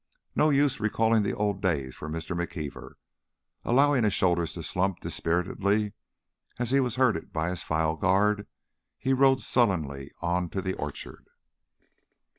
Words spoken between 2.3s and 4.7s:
McKeever. Allowing his shoulders to